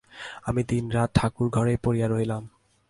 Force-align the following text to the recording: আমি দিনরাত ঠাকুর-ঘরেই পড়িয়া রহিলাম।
আমি 0.43 0.61
দিনরাত 0.63 1.09
ঠাকুর-ঘরেই 1.13 1.77
পড়িয়া 1.77 2.07
রহিলাম। 2.07 2.43